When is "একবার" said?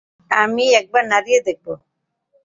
0.79-1.03